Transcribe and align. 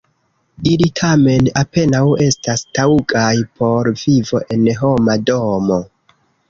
Ili, 0.69 0.87
tamen, 0.99 1.49
apenaŭ 1.61 2.01
estas 2.29 2.65
taŭgaj 2.79 3.29
por 3.61 3.93
vivo 4.05 4.45
en 4.59 4.69
homa 4.83 5.21
domo. 5.31 5.83